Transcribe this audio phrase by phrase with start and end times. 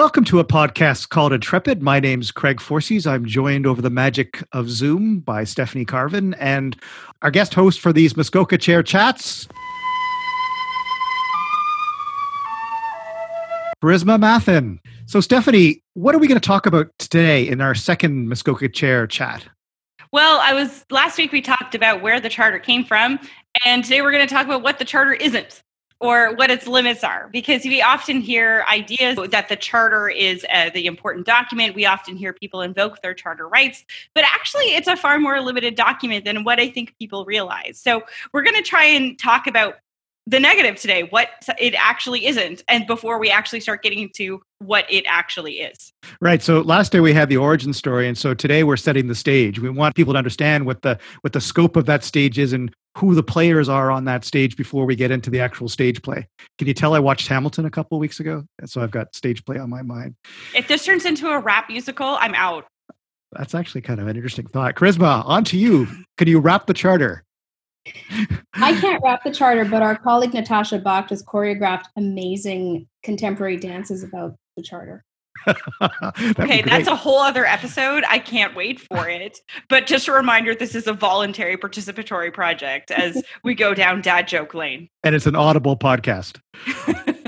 [0.00, 1.82] Welcome to a podcast called Intrepid.
[1.82, 3.06] My name's Craig Forcese.
[3.06, 6.74] I'm joined over the magic of Zoom by Stephanie Carvin and
[7.20, 9.46] our guest host for these Muskoka Chair chats,
[13.84, 14.78] Carissima Mathen.
[15.04, 19.06] So, Stephanie, what are we going to talk about today in our second Muskoka Chair
[19.06, 19.46] chat?
[20.12, 23.20] Well, I was last week we talked about where the charter came from,
[23.66, 25.62] and today we're going to talk about what the charter isn't
[26.00, 30.70] or what its limits are because we often hear ideas that the charter is uh,
[30.72, 31.74] the important document.
[31.74, 35.74] We often hear people invoke their charter rights but actually it's a far more limited
[35.74, 37.78] document than what i think people realize.
[37.80, 39.76] So we're going to try and talk about
[40.26, 44.84] the negative today what it actually isn't and before we actually start getting into what
[44.90, 45.92] it actually is.
[46.20, 49.14] Right so last day we had the origin story and so today we're setting the
[49.14, 49.58] stage.
[49.58, 52.72] We want people to understand what the what the scope of that stage is and
[52.98, 56.26] who the players are on that stage before we get into the actual stage play.
[56.58, 58.44] Can you tell I watched Hamilton a couple of weeks ago?
[58.58, 60.16] And so I've got stage play on my mind.
[60.54, 62.66] If this turns into a rap musical, I'm out.
[63.32, 64.74] That's actually kind of an interesting thought.
[64.74, 65.86] Carissima, on to you.
[66.18, 67.24] Can you rap the charter?
[68.54, 74.02] I can't rap the charter, but our colleague Natasha Bakht has choreographed amazing contemporary dances
[74.02, 75.04] about the charter.
[76.38, 78.04] okay, that's a whole other episode.
[78.08, 79.40] I can't wait for it.
[79.68, 84.28] But just a reminder this is a voluntary participatory project as we go down dad
[84.28, 84.88] joke lane.
[85.02, 86.38] And it's an audible podcast.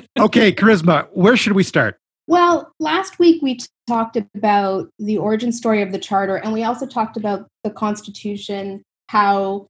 [0.19, 1.99] okay, Carissima, where should we start?
[2.27, 6.65] Well, last week we t- talked about the origin story of the charter, and we
[6.65, 9.67] also talked about the Constitution, how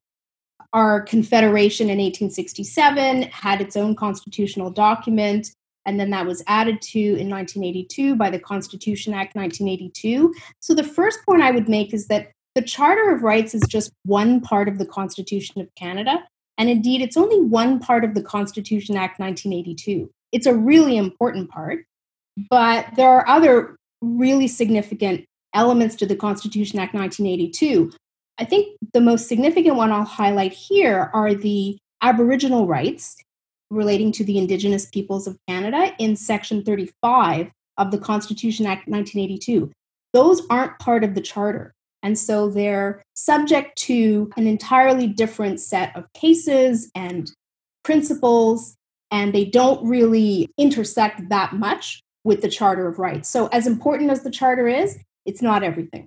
[0.72, 5.50] our Confederation in 1867 had its own constitutional document
[5.86, 10.34] and then that was added to in 1982 by the Constitution Act 1982.
[10.60, 13.92] So the first point I would make is that the Charter of Rights is just
[14.04, 16.22] one part of the Constitution of Canada,
[16.58, 20.10] and indeed it's only one part of the Constitution Act 1982.
[20.32, 21.84] It's a really important part,
[22.50, 27.92] but there are other really significant elements to the Constitution Act 1982.
[28.38, 33.16] I think the most significant one I'll highlight here are the Aboriginal rights
[33.72, 39.70] relating to the Indigenous peoples of Canada in Section 35 of the Constitution Act 1982.
[40.12, 41.72] Those aren't part of the Charter.
[42.02, 47.30] And so they're subject to an entirely different set of cases and
[47.84, 48.74] principles,
[49.10, 53.28] and they don't really intersect that much with the Charter of Rights.
[53.28, 56.06] So, as important as the Charter is, it's not everything.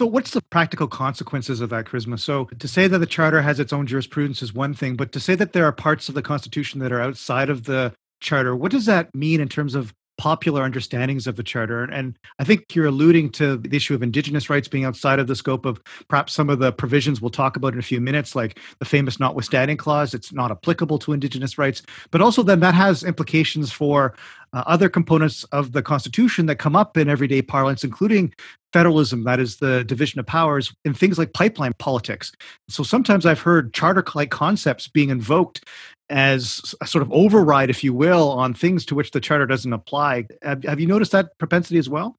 [0.00, 2.18] So, what's the practical consequences of that Carissima?
[2.18, 5.20] So, to say that the charter has its own jurisprudence is one thing, but to
[5.20, 8.72] say that there are parts of the Constitution that are outside of the charter, what
[8.72, 12.84] does that mean in terms of popular understandings of the charter and i think you're
[12.84, 16.50] alluding to the issue of indigenous rights being outside of the scope of perhaps some
[16.50, 20.12] of the provisions we'll talk about in a few minutes like the famous notwithstanding clause
[20.12, 24.14] it's not applicable to indigenous rights but also then that has implications for
[24.52, 28.32] uh, other components of the constitution that come up in everyday parlance including
[28.72, 32.32] federalism that is the division of powers in things like pipeline politics
[32.68, 35.64] so sometimes i've heard charter like concepts being invoked
[36.10, 39.72] as a sort of override, if you will, on things to which the charter doesn't
[39.72, 40.26] apply.
[40.42, 42.16] Have, have you noticed that propensity as well?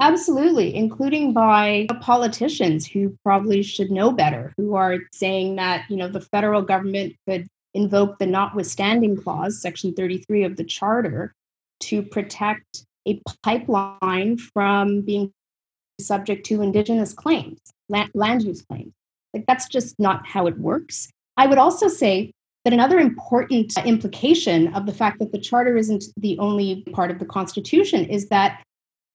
[0.00, 6.06] Absolutely, including by politicians who probably should know better, who are saying that you know
[6.06, 11.34] the federal government could invoke the notwithstanding clause, section 33 of the charter,
[11.80, 15.32] to protect a pipeline from being
[16.00, 17.58] subject to indigenous claims,
[17.88, 18.92] land use claims.
[19.34, 21.08] Like that's just not how it works.
[21.36, 22.32] I would also say
[22.64, 27.18] that another important implication of the fact that the charter isn't the only part of
[27.18, 28.62] the Constitution is that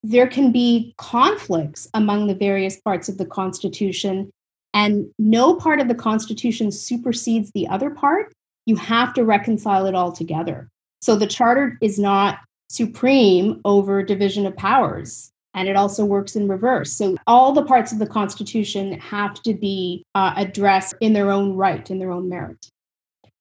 [0.04, 4.30] there can be conflicts among the various parts of the Constitution,
[4.74, 8.34] and no part of the Constitution supersedes the other part.
[8.66, 10.68] You have to reconcile it all together.
[11.02, 12.40] So the charter is not
[12.74, 15.32] supreme over division of powers.
[15.56, 16.92] And it also works in reverse.
[16.94, 21.54] So, all the parts of the Constitution have to be uh, addressed in their own
[21.54, 22.70] right, in their own merit.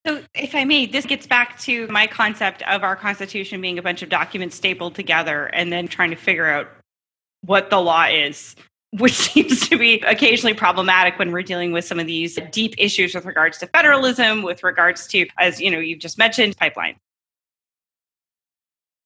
[0.06, 3.82] So, if I may, this gets back to my concept of our Constitution being a
[3.82, 6.69] bunch of documents stapled together and then trying to figure out
[7.40, 8.56] what the law is,
[8.90, 13.14] which seems to be occasionally problematic when we're dealing with some of these deep issues
[13.14, 16.96] with regards to federalism, with regards to, as you know, you've just mentioned, pipeline.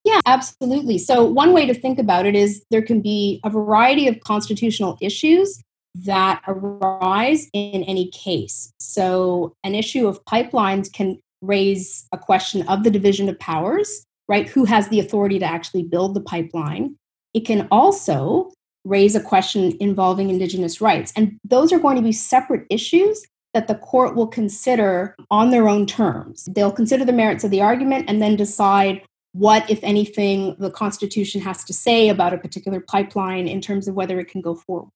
[0.07, 0.99] Yeah, absolutely.
[0.99, 4.97] So, one way to think about it is there can be a variety of constitutional
[5.01, 5.61] issues
[6.05, 8.73] that arise in any case.
[8.79, 14.49] So, an issue of pipelines can raise a question of the division of powers, right?
[14.49, 16.95] Who has the authority to actually build the pipeline?
[17.35, 18.53] It can also
[18.85, 21.13] raise a question involving Indigenous rights.
[21.17, 23.25] And those are going to be separate issues
[23.55, 26.49] that the court will consider on their own terms.
[26.55, 29.03] They'll consider the merits of the argument and then decide
[29.37, 33.95] what, if anything, the Constitution has to say about a particular pipeline in terms of
[33.95, 34.91] whether it can go forward.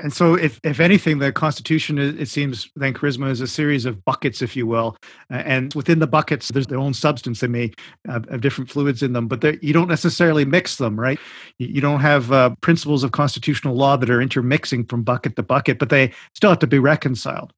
[0.00, 4.04] And so, if, if anything, the Constitution, it seems, then Carissima is a series of
[4.04, 4.96] buckets, if you will.
[5.30, 7.40] And within the buckets, there's their own substance.
[7.40, 7.72] They may
[8.06, 11.18] have, different fluids in them, but you don't necessarily mix them, right?
[11.58, 15.78] You don't have uh, principles of constitutional law that are intermixing from bucket to bucket,
[15.78, 17.52] but they still have to be reconciled.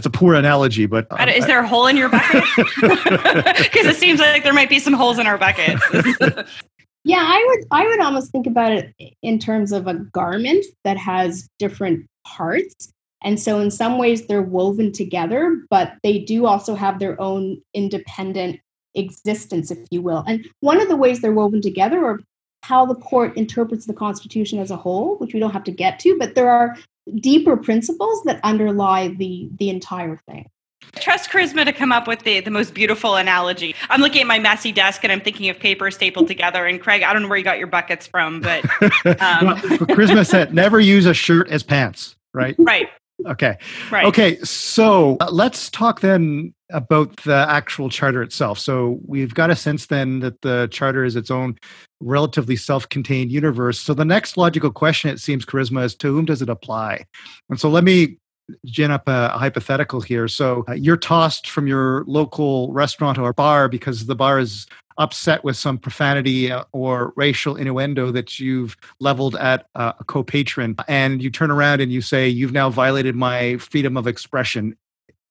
[0.00, 2.42] That's a poor analogy, but um, is there a hole in your bucket?
[2.56, 5.82] Because it seems like there might be some holes in our buckets.
[7.04, 10.96] yeah, I would I would almost think about it in terms of a garment that
[10.96, 12.90] has different parts.
[13.22, 17.60] And so in some ways they're woven together, but they do also have their own
[17.74, 18.58] independent
[18.94, 20.24] existence, if you will.
[20.26, 22.20] And one of the ways they're woven together or
[22.62, 25.98] how the court interprets the Constitution as a whole, which we don't have to get
[25.98, 26.78] to, but there are
[27.16, 30.48] deeper principles that underlie the the entire thing.
[30.96, 33.74] trust Carissima to come up with the, the most beautiful analogy.
[33.88, 36.66] I'm looking at my messy desk and I'm thinking of paper stapled together.
[36.66, 39.46] And Craig, I don't know where you got your buckets from, but um.
[39.46, 42.54] well, Carissima said never use a shirt as pants, right?
[42.58, 42.88] Right.
[43.26, 43.58] Okay.
[43.90, 44.06] Right.
[44.06, 44.38] Okay.
[44.40, 48.58] So uh, let's talk then about the actual charter itself.
[48.58, 51.56] So we've got a sense then that the charter is its own
[51.98, 53.80] relatively self-contained universe.
[53.80, 57.04] So the next logical question, it seems, Carissima is to whom does it apply?
[57.48, 58.19] And so let me
[58.66, 60.28] gin up a, hypothetical here.
[60.28, 64.66] So uh, you're tossed from your local restaurant or bar because the bar is
[64.98, 70.76] upset with some profanity uh, or racial innuendo that you've leveled at a co-patron.
[70.88, 74.76] And you turn around and you say you've now violated my freedom of expression.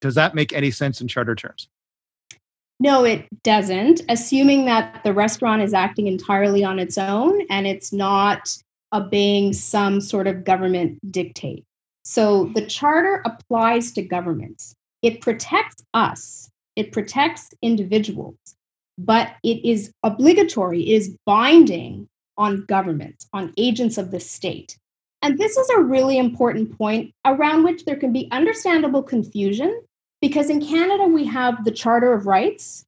[0.00, 1.68] Does that make any sense in charter terms?
[2.80, 4.00] No it doesn't.
[4.08, 8.56] Assuming that the restaurant is acting entirely on its own and it's not
[8.92, 11.64] obeying some sort of government dictate
[12.02, 12.52] so mm-hmm.
[12.54, 18.36] the charter applies to governments it protects us it protects individuals
[19.04, 22.06] but it is obligatory, it is binding
[22.36, 24.76] on governments, on agents of the state.
[25.22, 29.80] And this is a really important point around which there can be understandable confusion
[30.20, 32.84] because in Canada we have the Charter of Rights,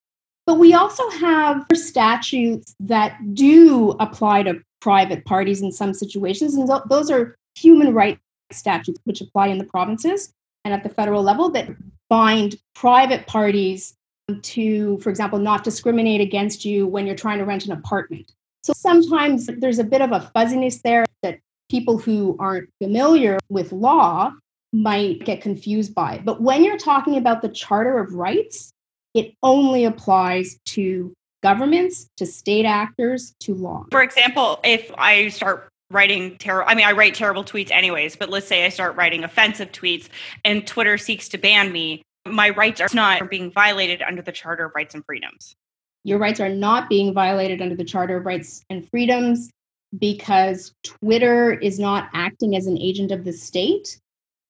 [0.47, 6.55] but we also have statutes that do apply to private parties in some situations.
[6.55, 8.21] And those are human rights
[8.55, 10.33] statutes which apply in the provinces
[10.65, 11.69] and at the federal level that
[12.09, 13.95] bind private parties
[14.43, 18.33] to, for example, not discriminate against you when you're trying to rent an apartment.
[18.63, 23.73] So sometimes there's a bit of a fuzziness there that people who aren't familiar with
[23.73, 24.33] law
[24.73, 26.21] might get confused by.
[26.25, 28.73] But when you're talking about the Charter of Rights,
[29.15, 31.13] it only applies to
[31.43, 33.85] governments, to state actors, to law.
[33.91, 38.31] For example, if I start writing terrible i mean i write terrible tweets anyways but
[38.31, 40.09] let's say i start writing offensive tweets
[40.45, 44.67] and twitter seeks to ban me my rights are not being violated under the Charter
[44.67, 45.57] of Rights and Freedoms.
[46.05, 49.51] Your rights are not being violated under the Charter of Rights and Freedoms
[49.99, 53.99] because Twitter is not acting as an agent of the state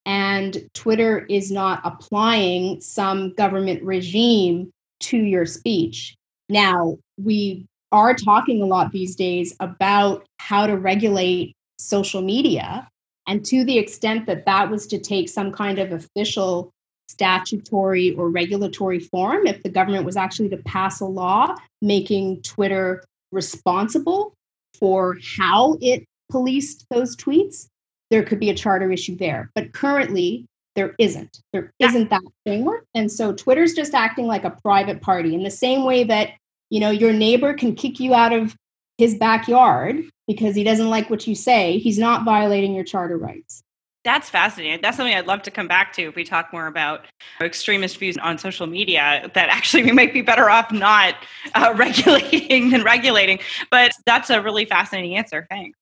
[0.06, 4.70] and Twitter is not applying some government regime
[5.00, 6.14] to your speech.
[6.48, 12.88] Now, we are talking a lot these days about how to regulate social media.
[13.26, 16.70] And to the extent that that was to take some kind of official
[17.08, 23.04] statutory or regulatory form if the government was actually to pass a law making Twitter
[23.30, 24.32] responsible
[24.74, 27.68] for how it policed those tweets,
[28.10, 29.50] there could be a charter issue there.
[29.54, 31.40] But currently, there isn't.
[31.52, 32.86] There isn't that framework.
[32.94, 36.30] And so Twitter's just acting like a private party in the same way that,
[36.72, 38.56] you know, your neighbor can kick you out of
[38.96, 41.76] his backyard because he doesn't like what you say.
[41.76, 43.62] He's not violating your charter rights.
[44.04, 44.80] That's fascinating.
[44.80, 47.04] That's something I'd love to come back to if we talk more about
[47.42, 49.30] extremist views on social media.
[49.34, 51.16] That actually we might be better off not
[51.54, 53.38] uh, regulating than regulating.
[53.70, 55.46] But that's a really fascinating answer.
[55.50, 55.78] Thanks.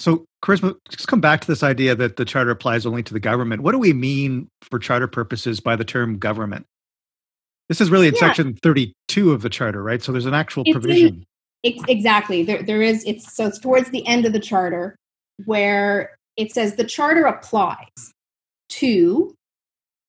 [0.00, 3.20] So, Carissima, just come back to this idea that the charter applies only to the
[3.20, 3.62] government.
[3.62, 6.66] What do we mean for charter purposes by the term government?
[7.68, 8.20] This is really in yeah.
[8.20, 10.02] section 32 of the charter, right?
[10.02, 11.26] So there's an actual it's provision.
[11.62, 12.42] In, exactly.
[12.42, 13.04] There, there is.
[13.06, 14.96] It's so it's towards the end of the charter
[15.44, 18.12] where it says the charter applies
[18.70, 19.34] to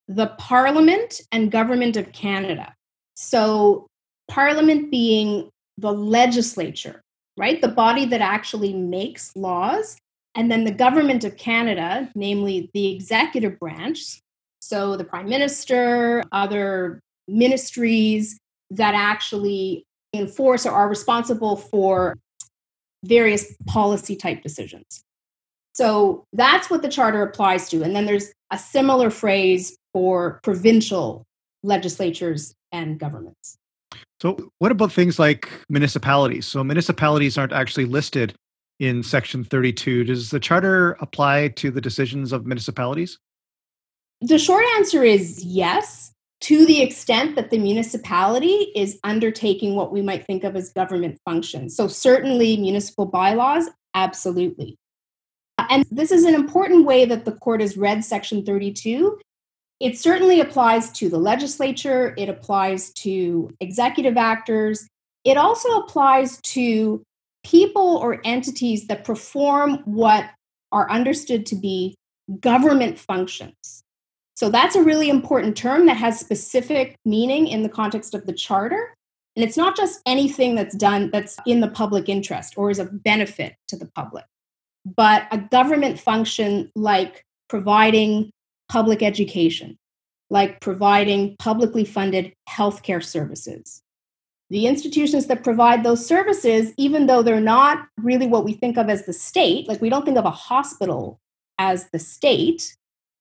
[0.07, 2.73] the Parliament and Government of Canada.
[3.15, 3.87] So,
[4.27, 7.01] Parliament being the legislature,
[7.37, 7.61] right?
[7.61, 9.97] The body that actually makes laws.
[10.35, 14.19] And then the Government of Canada, namely the executive branch,
[14.61, 17.01] so the Prime Minister, other
[17.37, 18.37] ministries
[18.71, 19.83] that actually
[20.13, 22.17] enforce or are responsible for
[23.03, 25.03] various policy type decisions.
[25.73, 27.83] So that's what the charter applies to.
[27.83, 31.25] And then there's a similar phrase for provincial
[31.63, 33.57] legislatures and governments.
[34.21, 36.45] So, what about things like municipalities?
[36.45, 38.35] So, municipalities aren't actually listed
[38.79, 40.03] in Section 32.
[40.03, 43.17] Does the Charter apply to the decisions of municipalities?
[44.21, 50.01] The short answer is yes, to the extent that the municipality is undertaking what we
[50.01, 51.75] might think of as government functions.
[51.75, 54.77] So, certainly, municipal bylaws, absolutely.
[55.69, 59.19] And this is an important way that the court has read Section 32
[59.79, 64.87] it certainly applies to the legislature, it applies to executive actors,
[65.23, 67.01] it also applies to
[67.43, 70.25] people or entities that perform what
[70.71, 71.95] are understood to be
[72.41, 73.78] government functions.
[74.39, 78.31] So that's a really important term that has specific meaning in the context of the
[78.31, 78.95] charter.
[79.35, 83.03] And it's not just anything that's done that's in the public interest or is of
[83.03, 84.23] benefit to the public,
[84.95, 88.31] but a government function like providing
[88.69, 89.77] public education,
[90.29, 93.81] like providing publicly funded healthcare services.
[94.49, 98.87] The institutions that provide those services, even though they're not really what we think of
[98.87, 101.19] as the state, like we don't think of a hospital
[101.57, 102.77] as the state,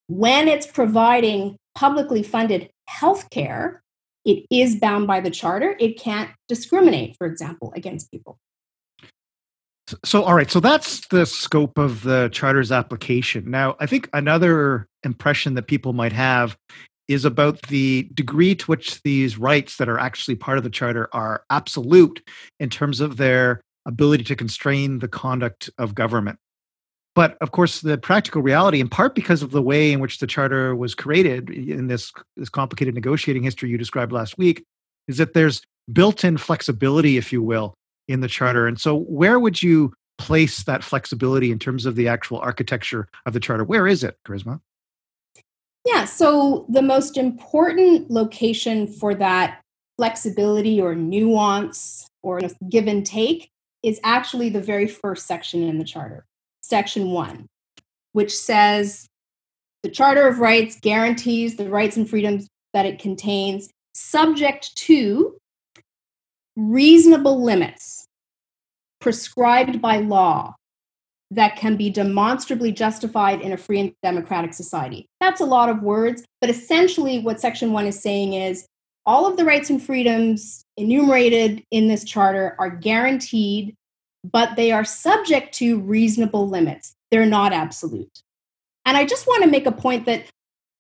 [0.08, 3.78] when it's providing publicly funded healthcare,
[4.24, 5.76] it is bound by the charter.
[5.78, 8.38] It can't discriminate, for example, against people.
[10.04, 10.50] So, all right.
[10.50, 13.50] So that's the scope of the charter's application.
[13.50, 16.58] Now, I think another impression that people might have
[17.06, 21.08] is about the degree to which these rights that are actually part of the charter
[21.12, 22.22] are absolute
[22.60, 26.38] in terms of their ability to constrain the conduct of government.
[27.18, 30.26] But of course, the practical reality, in part because of the way in which the
[30.28, 34.62] charter was created in this, this complicated negotiating history you described last week,
[35.08, 35.60] is that there's
[35.92, 37.74] built in flexibility, if you will,
[38.06, 38.68] in the charter.
[38.68, 43.32] And so, where would you place that flexibility in terms of the actual architecture of
[43.32, 43.64] the charter?
[43.64, 44.60] Where is it, Carissima?
[45.84, 49.60] Yeah, so the most important location for that
[49.96, 53.50] flexibility or nuance or give and take
[53.82, 56.24] is actually the very first section in the charter,
[56.68, 57.46] section one,
[58.12, 59.06] which says
[59.82, 65.36] the Charter of Rights guarantees the rights and freedoms that it contains, subject to
[66.56, 68.06] reasonable limits
[69.00, 70.54] prescribed by law
[71.30, 75.06] that can be demonstrably justified in a free and democratic society.
[75.20, 78.66] That's a lot of words, but essentially what Section 1 is saying is
[79.06, 83.74] all of the rights and freedoms enumerated in this charter are guaranteed,
[84.24, 86.94] but they are subject to reasonable limits.
[87.10, 88.22] They're not absolute.
[88.84, 90.24] And I just want to make a point that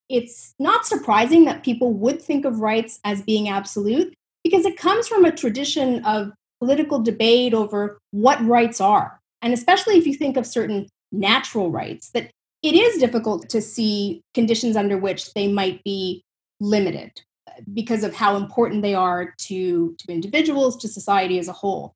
[0.08, 5.06] it's not surprising that people would think of rights as being absolute because it comes
[5.06, 10.36] from a tradition of political debate over what rights are and especially if you think
[10.36, 12.30] of certain natural rights, that
[12.62, 16.22] it is difficult to see conditions under which they might be
[16.60, 17.12] limited
[17.48, 21.94] uh, because of how important they are to, to individuals, to society as a whole.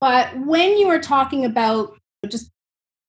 [0.00, 1.96] But when you are talking about
[2.28, 2.50] just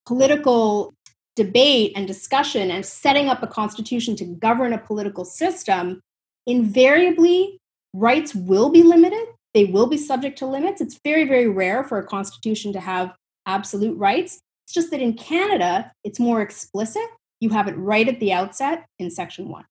[0.06, 0.94] political
[1.36, 6.00] debate and discussion and setting up a constitution to govern a political system,
[6.48, 7.60] invariably
[7.94, 9.28] rights will be limited.
[9.54, 10.80] They will be subject to limits.
[10.80, 13.14] It's very, very rare for a constitution to have
[13.46, 14.40] absolute rights.
[14.66, 17.04] It's just that in Canada, it's more explicit.
[17.40, 19.66] You have it right at the outset in section one.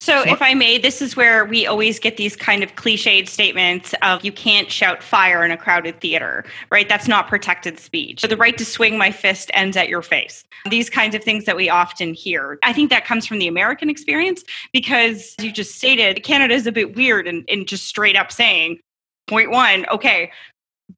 [0.00, 3.94] So, if I may, this is where we always get these kind of cliched statements
[4.02, 6.86] of you can't shout fire in a crowded theater, right?
[6.86, 8.20] That's not protected speech.
[8.20, 10.44] So the right to swing my fist ends at your face.
[10.68, 12.58] These kinds of things that we often hear.
[12.62, 16.72] I think that comes from the American experience because, you just stated, Canada is a
[16.72, 18.80] bit weird in, in just straight up saying,
[19.26, 20.30] point one, okay,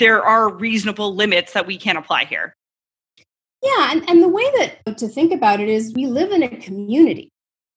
[0.00, 2.54] there are reasonable limits that we can apply here.
[3.62, 6.48] Yeah, and, and the way that to think about it is we live in a
[6.48, 7.30] community.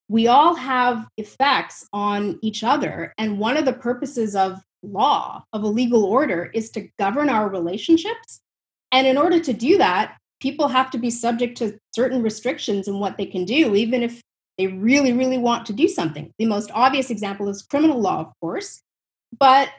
[0.10, 3.14] We all have effects on each other.
[3.18, 7.48] And one of the purposes of law, of a legal order, is to govern our
[7.48, 8.42] relationships.
[8.92, 13.00] And in order to do that, people have to be subject to certain restrictions in
[13.00, 14.22] what they can do, even if
[14.58, 16.34] they really, really want to do something.
[16.40, 18.82] The most obvious example is criminal law, of course.
[19.40, 19.70] But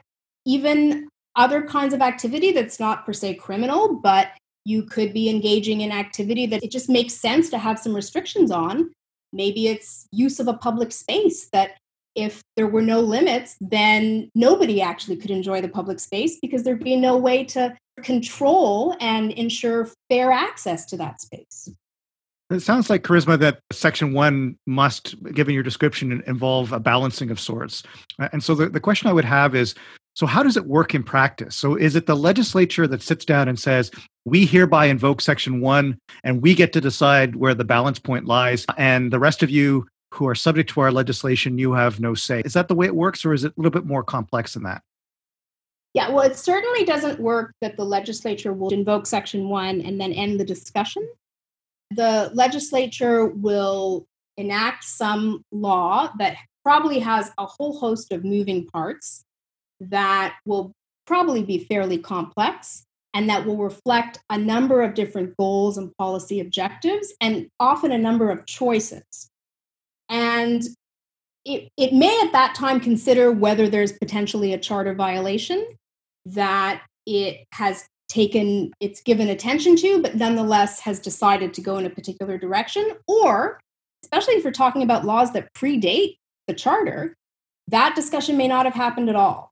[0.47, 4.29] even other kinds of activity that's not per se criminal, but
[4.65, 8.51] you could be engaging in activity that it just makes sense to have some restrictions
[8.51, 8.91] on.
[9.33, 11.73] Maybe it's use of a public space that
[12.15, 16.83] if there were no limits, then nobody actually could enjoy the public space because there'd
[16.83, 21.69] be no way to control and ensure fair access to that space.
[22.51, 27.39] It sounds like Carissima that section one must, given your description, involve a balancing of
[27.39, 27.85] sorts.
[28.19, 29.77] And so the, the question I would have is
[30.21, 31.57] so, how does it work in practice?
[31.57, 33.91] So, is it the legislature that sits down and says,
[34.27, 38.67] we hereby invoke section one and we get to decide where the balance point lies,
[38.77, 42.43] and the rest of you who are subject to our legislation, you have no say?
[42.45, 44.65] Is that the way it works, or is it a little bit more complex than
[44.65, 44.83] that?
[45.95, 50.13] Yeah, well, it certainly doesn't work that the legislature will invoke Section 1 and then
[50.13, 51.09] end the discussion.
[51.93, 54.05] The legislature will
[54.37, 59.25] enact some law that probably has a whole host of moving parts
[59.81, 60.73] that will
[61.07, 62.85] probably be fairly complex
[63.15, 67.99] and that will reflect a number of different goals and policy objectives and often a
[67.99, 69.31] number of choices.
[70.09, 70.63] And
[71.45, 75.67] it, it may at that time consider whether there's potentially a charter violation
[76.27, 81.87] that it has taken, it's given attention to, but nonetheless has decided to go in
[81.87, 82.93] a particular direction.
[83.09, 83.59] Or,
[84.05, 87.17] especially if we're talking about laws that predate the charter,
[87.69, 89.50] that discussion may not have happened at all.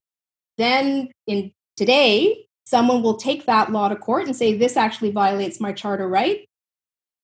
[0.59, 5.61] Then, in today, someone will take that law to court and say, This actually violates
[5.61, 6.47] my charter right.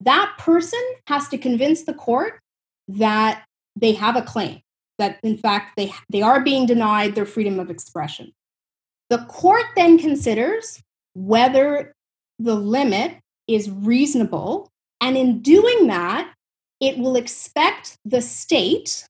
[0.00, 2.40] That person has to convince the court
[2.88, 3.44] that
[3.76, 4.60] they have a claim,
[4.98, 8.32] that in fact they, they are being denied their freedom of expression.
[9.10, 10.80] The court then considers
[11.14, 11.92] whether
[12.38, 14.70] the limit is reasonable.
[15.00, 16.32] And in doing that,
[16.80, 19.06] it will expect the state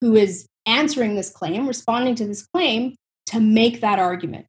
[0.00, 2.94] who is answering this claim, responding to this claim,
[3.32, 4.46] to make that argument.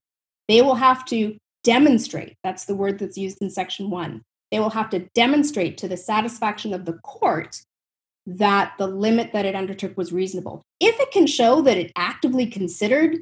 [0.48, 4.22] They will have to demonstrate that's the word that's used in section one.
[4.52, 7.62] They will have to demonstrate to the satisfaction of the court
[8.26, 10.62] that the limit that it undertook was reasonable.
[10.80, 13.18] If it can show that it actively considered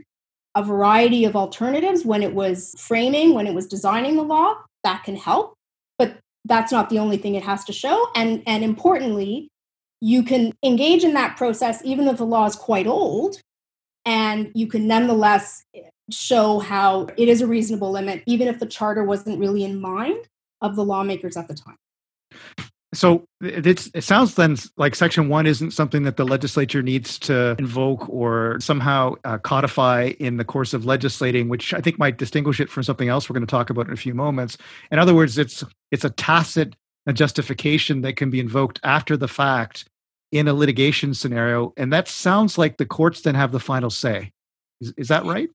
[0.56, 5.04] a variety of alternatives when it was framing, when it was designing the law, that
[5.04, 5.54] can help.
[5.98, 8.10] But that's not the only thing it has to show.
[8.16, 9.48] And, and importantly,
[10.02, 13.40] you can engage in that process even if the law is quite old,
[14.06, 15.64] and you can nonetheless
[16.10, 20.28] show how it is a reasonable limit, even if the charter wasn't really in mind
[20.62, 21.78] of the lawmakers at the time.
[22.94, 28.10] So it sounds then like Section 1 isn't something that the legislature needs to invoke
[28.10, 32.70] or somehow uh, codify in the course of legislating, which I think might distinguish it
[32.70, 34.58] from something else we're going to talk about in a few moments.
[34.92, 36.76] In other words, it's, it's a tacit
[37.14, 39.86] justification that can be invoked after the fact
[40.32, 41.74] in a litigation scenario.
[41.78, 44.32] And that sounds like the courts then have the final say.
[44.80, 45.50] Is, is that right?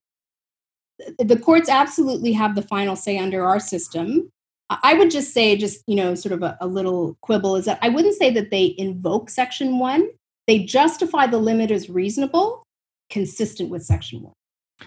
[1.18, 4.30] The courts absolutely have the final say under our system.
[4.68, 7.78] I would just say, just, you know, sort of a, a, little quibble is that
[7.82, 10.08] I wouldn't say that they invoke Section 1.
[10.48, 12.64] They justify the limit as reasonable,
[13.08, 14.32] consistent with Section 1.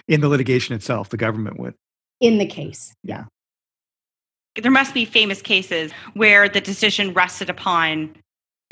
[0.09, 1.75] In the litigation itself, the government would.
[2.19, 3.25] In the case, yeah.
[4.61, 8.15] There must be famous cases where the decision rested upon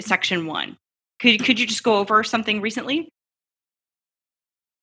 [0.02, 0.76] Section 1.
[1.20, 3.10] Could, could you just go over something recently?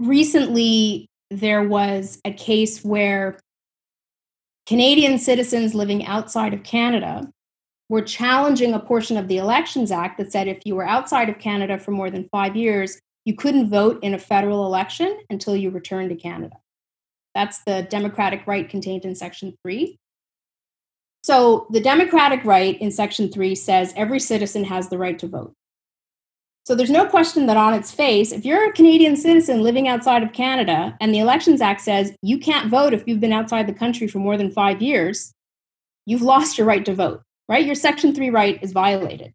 [0.00, 3.38] Recently, there was a case where
[4.66, 7.30] Canadian citizens living outside of Canada
[7.88, 11.38] were challenging a portion of the Elections Act that said if you were outside of
[11.38, 15.70] Canada for more than five years, you couldn't vote in a federal election until you
[15.70, 16.56] returned to Canada.
[17.34, 19.96] That's the democratic right contained in Section 3.
[21.22, 25.54] So, the democratic right in Section 3 says every citizen has the right to vote.
[26.64, 30.22] So there's no question that on its face, if you're a Canadian citizen living outside
[30.22, 33.74] of Canada and the Elections Act says you can't vote if you've been outside the
[33.74, 35.34] country for more than five years,
[36.06, 37.66] you've lost your right to vote, right?
[37.66, 39.34] Your Section 3 right is violated.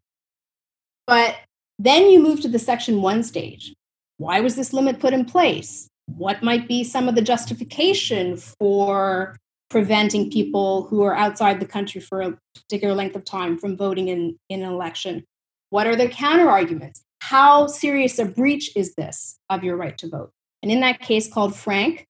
[1.06, 1.36] But
[1.78, 3.74] then you move to the Section 1 stage.
[4.16, 5.88] Why was this limit put in place?
[6.06, 9.36] What might be some of the justification for
[9.70, 14.08] preventing people who are outside the country for a particular length of time from voting
[14.08, 15.24] in, in an election?
[15.68, 17.04] What are the counter arguments?
[17.30, 20.32] How serious a breach is this of your right to vote?
[20.64, 22.08] And in that case called Frank,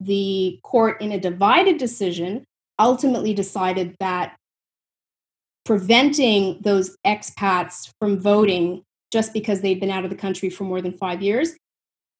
[0.00, 2.44] the court, in a divided decision,
[2.76, 4.36] ultimately decided that
[5.64, 10.82] preventing those expats from voting just because they've been out of the country for more
[10.82, 11.52] than five years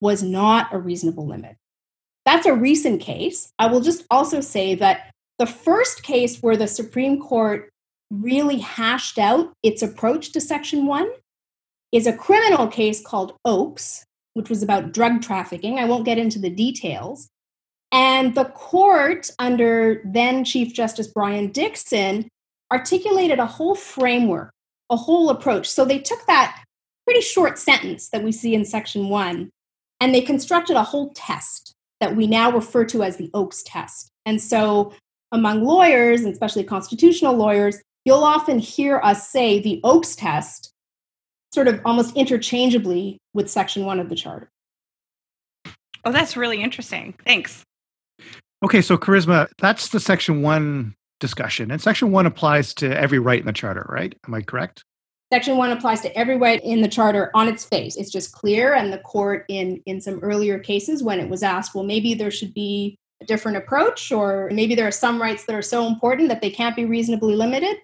[0.00, 1.56] was not a reasonable limit.
[2.24, 3.50] That's a recent case.
[3.58, 7.70] I will just also say that the first case where the Supreme Court
[8.12, 11.10] really hashed out its approach to Section 1
[11.96, 14.04] is a criminal case called Oakes,
[14.34, 15.78] which was about drug trafficking.
[15.78, 17.28] I won't get into the details.
[17.90, 22.28] And the court, under then Chief Justice Brian Dickson,
[22.70, 24.50] articulated a whole framework,
[24.90, 25.70] a whole approach.
[25.70, 26.62] So they took that
[27.06, 29.48] pretty short sentence that we see in section one
[30.00, 34.10] and they constructed a whole test that we now refer to as the Oakes test.
[34.26, 34.92] And so,
[35.32, 40.74] among lawyers, and especially constitutional lawyers, you'll often hear us say the Oakes test
[41.56, 44.50] sort of almost interchangeably with Section 1 of the Charter.
[46.04, 47.14] Oh, that's really interesting.
[47.24, 47.64] Thanks.
[48.62, 51.70] Okay, so Carissima, that's the Section 1 discussion.
[51.70, 54.14] And Section 1 applies to every right in the Charter, right?
[54.28, 54.84] Am I correct?
[55.32, 57.96] Section 1 applies to every right in the Charter on its face.
[57.96, 58.74] It's just clear.
[58.74, 62.30] And the court, in, in some earlier cases, when it was asked, well, maybe there
[62.30, 66.28] should be a different approach, or maybe there are some rights that are so important
[66.28, 67.78] that they can't be reasonably limited.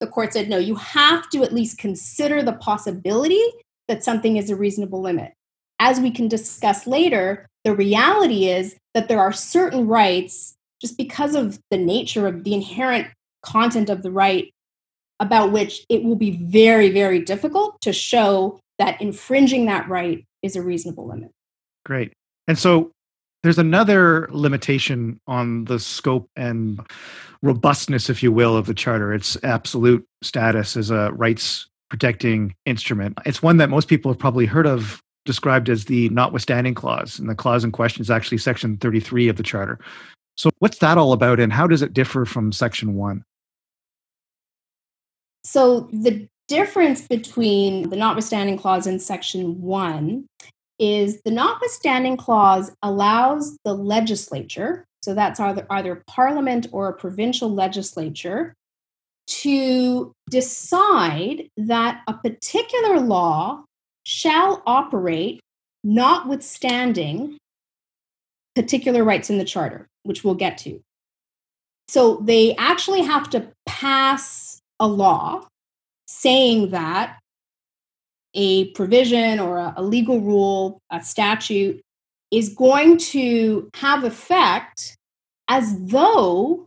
[0.00, 3.42] The court said, no, you have to at least consider the possibility
[3.88, 5.32] that something is a reasonable limit.
[5.78, 11.34] As we can discuss later, the reality is that there are certain rights, just because
[11.34, 13.08] of the nature of the inherent
[13.42, 14.52] content of the right,
[15.20, 20.56] about which it will be very, very difficult to show that infringing that right is
[20.56, 21.30] a reasonable limit.
[21.84, 22.12] Great.
[22.46, 22.92] And so
[23.46, 26.80] there's another limitation on the scope and
[27.42, 29.14] robustness, if you will, of the charter.
[29.14, 33.16] Its absolute status as a rights protecting instrument.
[33.24, 37.20] It's one that most people have probably heard of described as the notwithstanding clause.
[37.20, 39.78] And the clause in question is actually section 33 of the charter.
[40.36, 43.22] So, what's that all about, and how does it differ from section 1?
[45.44, 50.26] So, the difference between the notwithstanding clause in section 1
[50.78, 57.52] is the notwithstanding clause allows the legislature, so that's either, either parliament or a provincial
[57.52, 58.54] legislature,
[59.26, 63.64] to decide that a particular law
[64.04, 65.40] shall operate
[65.82, 67.38] notwithstanding
[68.54, 70.80] particular rights in the charter, which we'll get to.
[71.88, 75.46] So they actually have to pass a law
[76.06, 77.18] saying that
[78.36, 81.80] a provision or a, a legal rule, a statute,
[82.30, 84.96] is going to have effect
[85.48, 86.66] as though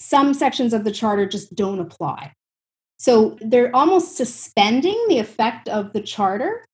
[0.00, 2.32] some sections of the charter just don't apply.
[2.98, 6.64] So they're almost suspending the effect of the charter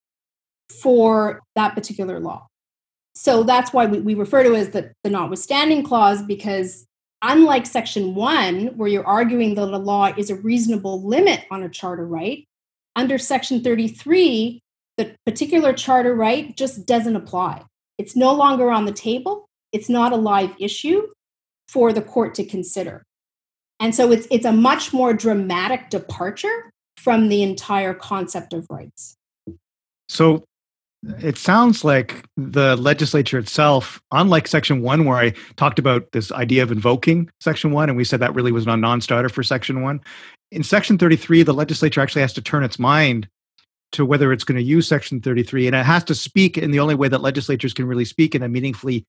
[0.81, 2.47] for that particular law.
[3.15, 6.87] So that's why we, we refer to it as the, the notwithstanding clause, because
[7.23, 11.69] unlike section one, where you're arguing that a law is a reasonable limit on a
[11.69, 12.45] charter right,
[12.96, 14.61] under section 33,
[14.96, 17.62] the particular charter right just doesn't apply.
[17.98, 19.46] It's no longer on the table.
[19.72, 21.09] It's not a live issue
[21.68, 23.02] for the court to consider.
[23.80, 29.16] And so it's it's a much more dramatic departure from the entire concept of rights.
[30.09, 30.44] So
[31.20, 36.62] it sounds like the legislature itself, unlike Section 1, where I talked about this idea
[36.62, 39.83] of invoking Section 1, and we said that really was a non starter for Section
[39.83, 40.00] 1,
[40.50, 43.28] in Section 33, the legislature actually has to turn its mind
[43.92, 46.80] to whether it's going to use Section 33, and it has to speak in the
[46.80, 49.04] only way that legislatures can really speak in a meaningfully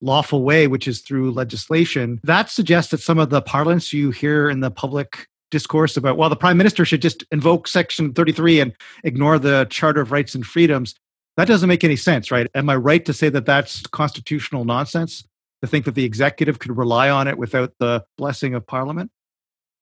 [0.00, 2.20] lawful way, which is through legislation.
[2.22, 6.28] That suggests that some of the parlance you hear in the public discourse about, well,
[6.28, 8.72] the prime minister should just invoke Section 33 and
[9.02, 10.94] ignore the Charter of Rights and Freedoms.
[11.36, 12.46] That doesn't make any sense, right?
[12.54, 15.24] Am I right to say that that's constitutional nonsense?
[15.62, 19.10] To think that the executive could rely on it without the blessing of parliament?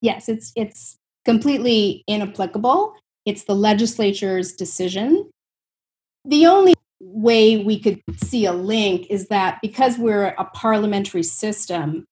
[0.01, 2.95] Yes, it's it's completely inapplicable.
[3.25, 5.31] It's the legislature's decision.
[6.25, 12.07] The only way we could see a link is that because we're a parliamentary system,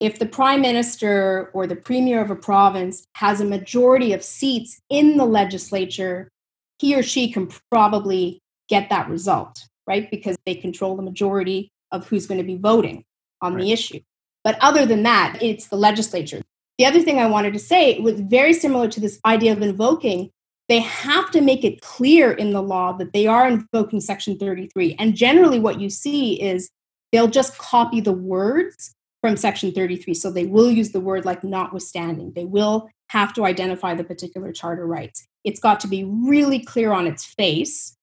[0.00, 4.80] if the prime minister or the premier of a province has a majority of seats
[4.88, 6.30] in the legislature,
[6.78, 10.10] he or she can probably get that result, right?
[10.10, 13.04] Because they control the majority of who's going to be voting
[13.42, 13.62] on right.
[13.62, 14.00] the issue.
[14.42, 16.40] But other than that, it's the legislature.
[16.80, 20.30] The other thing I wanted to say was very similar to this idea of invoking
[20.70, 24.96] they have to make it clear in the law that they are invoking Section 33.
[24.98, 26.70] And generally, what you see is
[27.12, 30.14] they'll just copy the words from Section 33.
[30.14, 32.32] So they will use the word like notwithstanding.
[32.34, 35.26] They will have to identify the particular charter rights.
[35.44, 37.94] It's got to be really clear on its face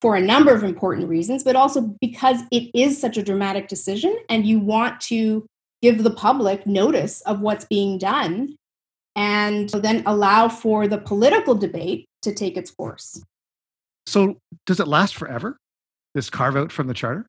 [0.00, 4.16] for a number of important reasons, but also because it is such a dramatic decision
[4.30, 5.44] and you want to
[5.82, 8.56] give the public notice of what's being done
[9.14, 13.22] and then allow for the political debate to take its course.
[14.06, 15.58] So, does it last forever,
[16.14, 17.26] this carve out from the charter?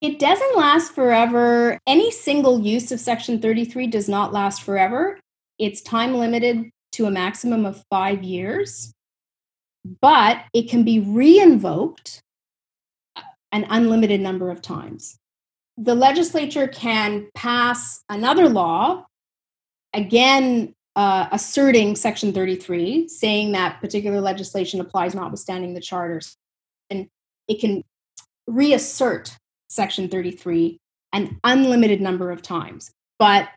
[0.00, 1.78] It doesn't last forever.
[1.86, 5.18] Any single use of Section 33 does not last forever.
[5.58, 8.92] It's time limited to a maximum of five years,
[10.00, 12.20] but it can be reinvoked
[13.52, 15.19] an unlimited number of times.
[15.80, 19.06] The legislature can pass another law,
[19.94, 26.36] again uh, asserting Section 33, saying that particular legislation applies notwithstanding the charters.
[26.90, 27.08] And
[27.48, 27.82] it can
[28.46, 29.36] reassert
[29.68, 30.78] Section 33
[31.12, 32.90] an unlimited number of times.
[33.18, 33.48] But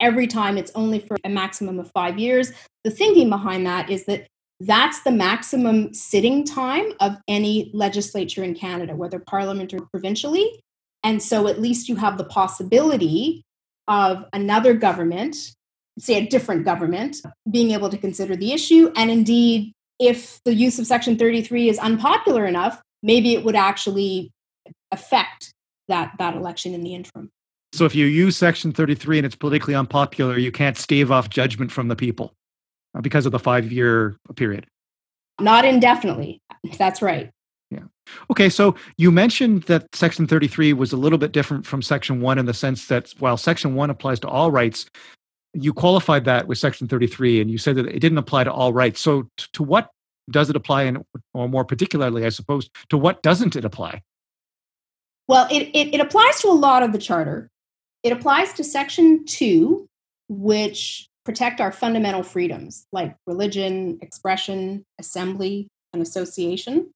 [0.00, 2.52] every time it's only for a maximum of five years.
[2.84, 4.26] The thinking behind that is that
[4.60, 10.62] that's the maximum sitting time of any legislature in Canada, whether parliament or provincially.
[11.02, 13.42] And so at least you have the possibility
[13.88, 15.36] of another government
[15.98, 17.18] say, a different government
[17.50, 18.92] being able to consider the issue.
[18.96, 24.30] And indeed, if the use of Section 33 is unpopular enough, maybe it would actually
[24.90, 25.52] affect
[25.88, 27.30] that, that election in the interim.
[27.72, 31.70] So if you use Section 33 and it's politically unpopular, you can't stave off judgment
[31.70, 32.32] from the people
[32.96, 34.66] uh, because of the five year period.
[35.40, 36.40] Not indefinitely.
[36.78, 37.30] That's right.
[37.70, 37.84] Yeah.
[38.30, 38.48] Okay.
[38.48, 42.46] So you mentioned that Section 33 was a little bit different from Section 1 in
[42.46, 44.86] the sense that while Section 1 applies to all rights,
[45.54, 48.72] you qualified that with Section 33 and you said that it didn't apply to all
[48.72, 49.00] rights.
[49.00, 49.90] So t- to what
[50.30, 51.04] does it apply, and,
[51.34, 54.02] or more particularly, I suppose, to what doesn't it apply?
[55.26, 57.48] Well, it, it, it applies to a lot of the Charter.
[58.02, 59.86] It applies to Section 2,
[60.28, 66.90] which protect our fundamental freedoms like religion, expression, assembly, and association.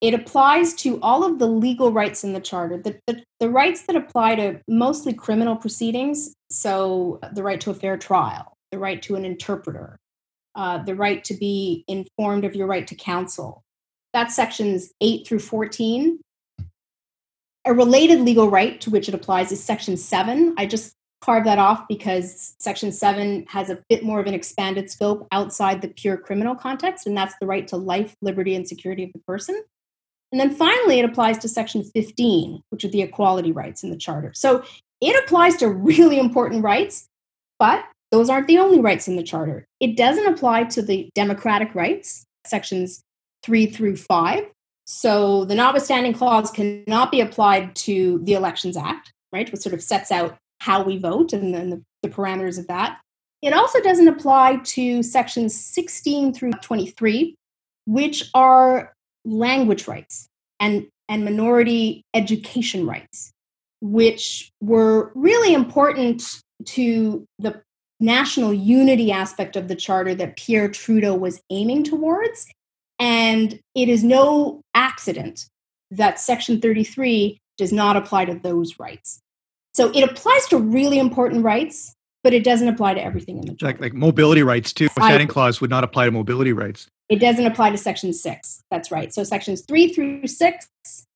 [0.00, 3.82] It applies to all of the legal rights in the Charter, the, the, the, rights
[3.82, 6.34] that apply to mostly criminal proceedings.
[6.50, 9.98] So, the right to a fair trial, the right to an interpreter,
[10.54, 13.62] uh, the right to be informed of your right to counsel.
[14.14, 16.18] That's sections 8 through 14.
[17.66, 20.54] A related legal right to which it applies is Section 7.
[20.56, 24.90] I just carve that off because Section 7 has a bit more of an expanded
[24.90, 29.04] scope outside the pure criminal context, and that's the right to life, liberty, and security
[29.04, 29.62] of the person.
[30.32, 33.96] And then finally, it applies to Section 15, which are the equality rights in the
[33.96, 34.32] Charter.
[34.34, 34.62] So
[35.00, 37.06] it applies to really important rights,
[37.58, 39.66] but those aren't the only rights in the Charter.
[39.80, 43.02] It doesn't apply to the democratic rights, sections
[43.42, 44.44] 3 through 5.
[44.84, 49.82] So the notwithstanding clause cannot be applied to the Elections Act, right, which sort of
[49.82, 53.00] sets out how we vote and then the, the parameters of that.
[53.42, 57.34] It also doesn't apply to sections 16 through 23,
[57.86, 58.92] which are
[59.24, 60.28] language rights
[60.58, 63.32] and, and minority education rights,
[63.80, 67.62] which were really important to the
[68.00, 72.46] national unity aspect of the charter that Pierre Trudeau was aiming towards.
[72.98, 75.46] And it is no accident
[75.90, 79.20] that Section 33 does not apply to those rights.
[79.74, 83.54] So it applies to really important rights, but it doesn't apply to everything in the
[83.54, 83.66] charter.
[83.66, 84.88] Like, like mobility rights too.
[84.88, 86.88] Standing clause would not apply to mobility rights.
[87.10, 88.62] It doesn't apply to section six.
[88.70, 89.12] That's right.
[89.12, 90.68] So sections three through six,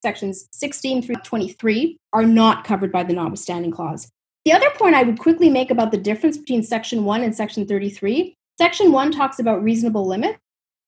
[0.02, 4.10] sections 16 through 23 are not covered by the notwithstanding clause.
[4.44, 7.66] The other point I would quickly make about the difference between section one and section
[7.66, 10.36] 33 section one talks about reasonable limit.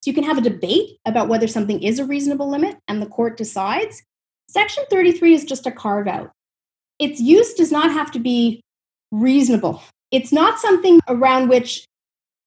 [0.03, 3.07] So you can have a debate about whether something is a reasonable limit and the
[3.07, 4.03] court decides.
[4.49, 6.31] Section 33 is just a carve out
[6.99, 8.61] its use does not have to be
[9.13, 9.83] reasonable.
[10.11, 11.85] It's not something around which,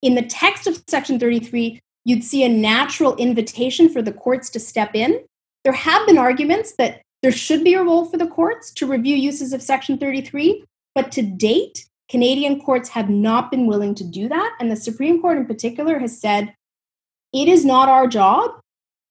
[0.02, 4.60] in the text of Section 33, you'd see a natural invitation for the courts to
[4.60, 5.20] step in.
[5.64, 9.16] There have been arguments that there should be a role for the courts to review
[9.16, 10.64] uses of Section 33,
[10.96, 14.56] but to date, Canadian courts have not been willing to do that.
[14.60, 16.56] And the Supreme Court, in particular, has said
[17.32, 18.60] it is not our job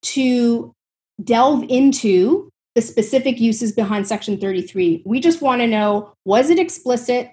[0.03, 0.75] to
[1.23, 5.03] delve into the specific uses behind Section 33.
[5.07, 7.31] We just want to know was it explicit?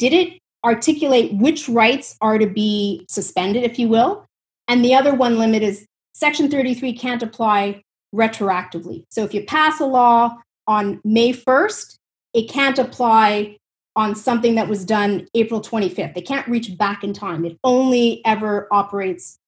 [0.00, 4.26] Did it articulate which rights are to be suspended, if you will?
[4.68, 7.82] And the other one limit is Section 33 can't apply
[8.14, 9.04] retroactively.
[9.10, 11.96] So if you pass a law on May 1st,
[12.32, 13.58] it can't apply
[13.96, 16.16] on something that was done April 25th.
[16.16, 17.44] It can't reach back in time.
[17.44, 19.38] It only ever operates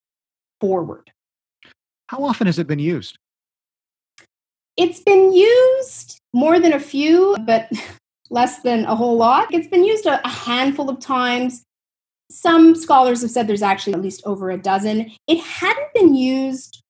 [0.61, 1.11] forward.
[2.09, 3.18] How often has it been used?
[4.76, 7.70] It's been used more than a few, but
[8.31, 9.52] less than a whole lot.
[9.52, 11.64] It's been used a, a handful of times.
[12.30, 15.12] Some scholars have said there's actually at least over a dozen.
[15.26, 16.82] It hadn't been used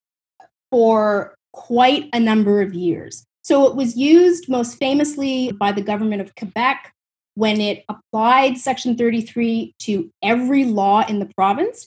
[0.71, 3.25] for quite a number of years.
[3.43, 6.93] So it was used most famously by the government of Quebec
[7.35, 11.87] when it applied Section 33 to every law in the province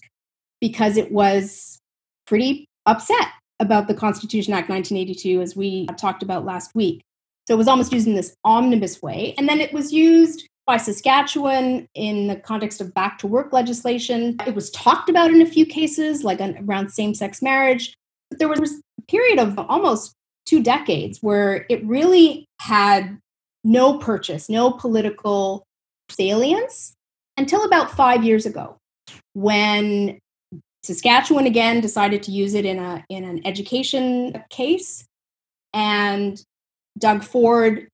[0.61, 1.79] because it was
[2.27, 7.01] pretty upset about the Constitution Act 1982, as we talked about last week.
[7.47, 9.33] So it was almost used in this omnibus way.
[9.37, 14.37] And then it was used by Saskatchewan in the context of back to work legislation.
[14.45, 17.95] It was talked about in a few cases, like around same sex marriage.
[18.29, 20.13] But there was a period of almost
[20.45, 23.17] two decades where it really had
[23.63, 25.65] no purchase, no political
[26.07, 26.93] salience
[27.35, 28.77] until about five years ago
[29.33, 30.19] when
[30.83, 35.03] Saskatchewan again decided to use it in a in an education case,
[35.73, 36.39] and
[36.99, 37.87] Doug Ford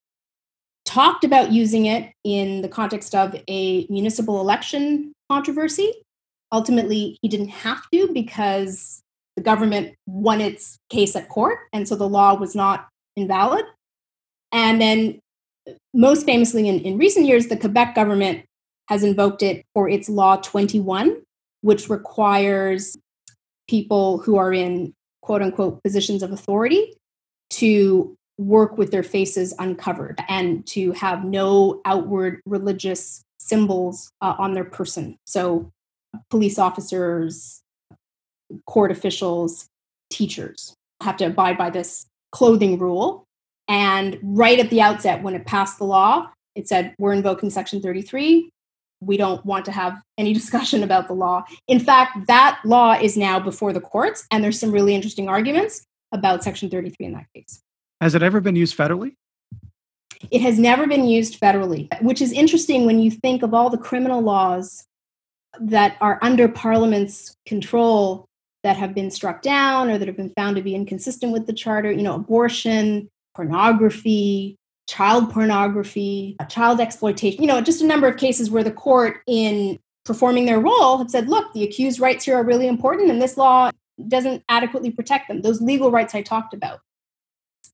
[0.95, 5.91] talked about using it in the context of a municipal election controversy.
[6.53, 9.01] Ultimately, he didn't have to because
[9.36, 13.65] the government won its case at court, and so the law was not invalid.
[14.53, 15.19] And then,
[15.93, 18.45] most famously, in, in recent years, the Quebec government
[18.88, 21.21] has invoked it for its Law 21,
[21.60, 22.95] which requires
[23.67, 26.93] people who are in quote unquote positions of authority
[27.49, 34.53] to work with their faces uncovered and to have no outward religious symbols uh, on
[34.53, 35.17] their person.
[35.25, 35.71] So,
[36.29, 37.61] police officers,
[38.65, 39.67] court officials,
[40.09, 43.25] teachers have to abide by this clothing rule.
[43.67, 47.81] And right at the outset, when it passed the law, it said, We're invoking Section
[47.81, 48.49] 33.
[49.01, 51.43] We don't want to have any discussion about the law.
[51.67, 55.83] In fact, that law is now before the courts, and there's some really interesting arguments
[56.11, 57.61] about Section 33 in that case.
[58.01, 59.15] Has it ever been used federally?
[60.31, 63.77] It has never been used federally, which is interesting when you think of all the
[63.77, 64.86] criminal laws
[65.60, 68.25] that are under Parliament's control
[68.63, 71.53] that have been struck down or that have been found to be inconsistent with the
[71.53, 71.91] Charter.
[71.91, 78.49] You know, abortion, pornography, child pornography, child exploitation, you know, just a number of cases
[78.49, 82.43] where the court, in performing their role, have said, look, the accused rights here are
[82.43, 83.71] really important and this law
[84.08, 85.41] doesn't adequately protect them.
[85.41, 86.79] Those legal rights I talked about.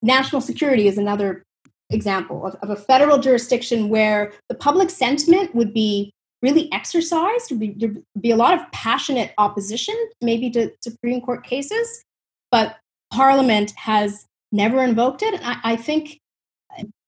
[0.01, 1.43] National security is another
[1.89, 6.11] example of, of a federal jurisdiction where the public sentiment would be
[6.41, 7.51] really exercised.
[7.51, 12.03] There'd be, a lot of passionate opposition, maybe to Supreme Court cases,
[12.49, 12.77] but
[13.13, 15.39] Parliament has never invoked it.
[15.43, 16.19] I, I think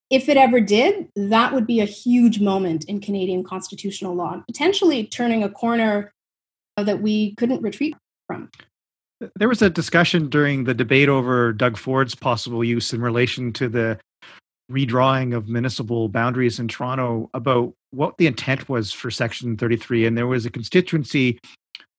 [0.10, 5.08] if it ever did, that would be a huge moment in Canadian constitutional law, potentially
[5.08, 6.12] turning a corner
[6.78, 7.96] that we couldn't retreat
[8.28, 8.50] from.
[9.36, 13.70] There was a discussion during the debate over Doug Ford's possible use in relation to
[13.70, 14.00] the
[14.72, 20.06] redrawing of municipal boundaries in Toronto about what the intent was for Section 33.
[20.06, 21.40] And there was a constituency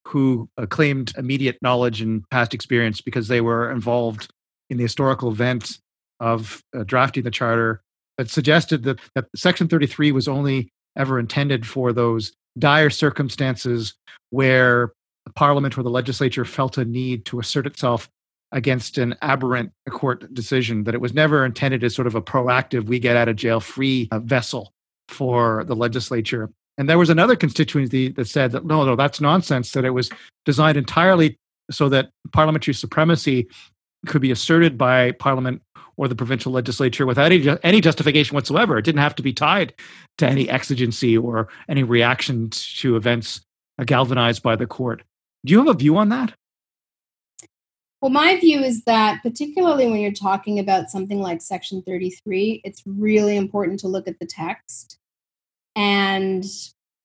[0.06, 4.28] who claimed immediate knowledge and past experience because they were involved
[4.70, 5.78] in the historical event
[6.20, 7.80] of uh, drafting the charter
[8.18, 13.94] that suggested that, that Section 33 was only ever intended for those dire circumstances
[14.30, 14.92] where
[15.26, 18.08] the parliament or the legislature felt a need to assert itself
[18.52, 22.86] against an aberrant court decision, that it was never intended as sort of a proactive,
[22.86, 24.72] we get out of jail free uh, vessel
[25.08, 26.50] for the legislature.
[26.78, 30.10] And there was another constituency that said that no, no, that's nonsense, that it was
[30.44, 31.36] designed entirely
[31.70, 33.48] so that parliamentary supremacy
[34.06, 35.62] could be asserted by parliament
[35.96, 38.78] or the provincial legislature without any, any justification whatsoever.
[38.78, 39.74] It didn't have to be tied
[40.18, 43.40] to any exigency or any reaction to events
[43.84, 45.02] galvanized by the court.
[45.44, 46.32] Do you have a view on that?
[48.00, 52.82] Well, my view is that, particularly when you're talking about something like Section 33, it's
[52.86, 54.98] really important to look at the text.
[55.74, 56.44] And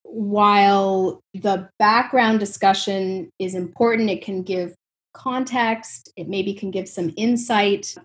[0.03, 4.75] while the background discussion is important, it can give
[5.13, 7.95] context, it maybe can give some insight.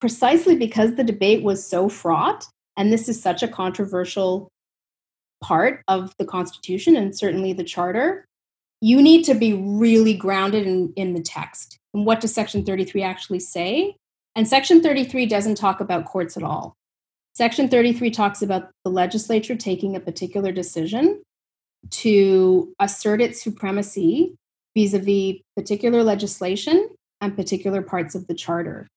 [0.00, 2.44] Precisely because the debate was so fraught,
[2.76, 4.48] and this is such a controversial
[5.42, 8.24] part of the Constitution and certainly the Charter,
[8.82, 13.02] you need to be really grounded in, in the text and what does Section 33
[13.02, 13.96] actually say?
[14.34, 16.74] And Section 33 doesn't talk about courts at all.
[17.34, 21.22] Section 33 talks about the legislature taking a particular decision
[21.90, 24.34] to assert its supremacy
[24.76, 26.88] vis a vis particular legislation
[27.20, 28.88] and particular parts of the charter.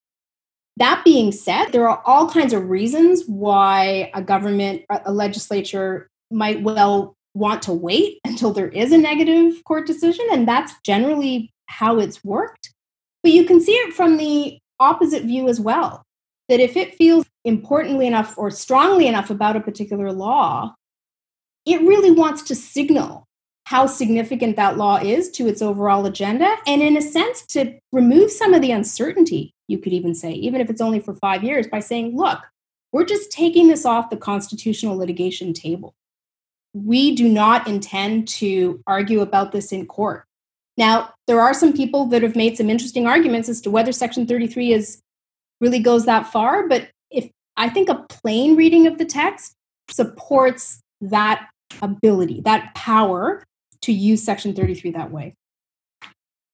[0.77, 6.61] That being said, there are all kinds of reasons why a government, a legislature might
[6.61, 11.99] well want to wait until there is a negative court decision, and that's generally how
[11.99, 12.73] it's worked.
[13.21, 16.03] But you can see it from the opposite view as well
[16.47, 20.75] that if it feels importantly enough or strongly enough about a particular law,
[21.65, 23.25] it really wants to signal
[23.65, 26.55] how significant that law is to its overall agenda.
[26.67, 30.61] And in a sense, to remove some of the uncertainty, you could even say, even
[30.61, 32.39] if it's only for five years, by saying, look,
[32.91, 35.95] we're just taking this off the constitutional litigation table.
[36.75, 40.25] We do not intend to argue about this in court.
[40.77, 44.27] Now, there are some people that have made some interesting arguments as to whether Section
[44.27, 45.01] 33 is
[45.61, 49.53] really goes that far, but if I think a plain reading of the text
[49.89, 51.47] supports that
[51.81, 53.43] ability, that power
[53.83, 55.33] to use Section 33 that way.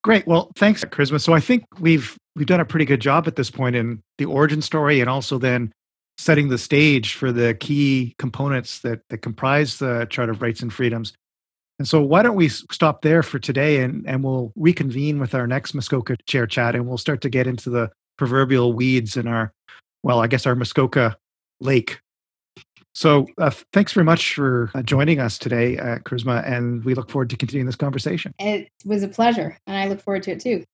[0.04, 0.28] Great.
[0.28, 1.22] Well, thanks, Carissima.
[1.22, 4.26] So I think we've we've done a pretty good job at this point in the
[4.26, 5.72] origin story and also then
[6.18, 10.72] setting the stage for the key components that, that comprise the Charter of Rights and
[10.72, 11.14] Freedoms.
[11.80, 15.48] And so, why don't we stop there for today and, and we'll reconvene with our
[15.48, 19.52] next Muskoka chair chat and we'll start to get into the proverbial weeds in our,
[20.04, 21.18] well, I guess our Muskoka
[21.60, 22.00] lake.
[22.94, 27.10] So, uh, thanks very much for uh, joining us today, uh, Carissima, and we look
[27.10, 28.34] forward to continuing this conversation.
[28.38, 30.66] It was a pleasure, and I look forward to it too.